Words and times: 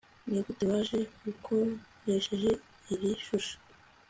nigute 0.29 0.63
waje 0.71 0.99
ukoresheje 1.31 2.51
iri 2.93 3.09
shusho 3.25 3.55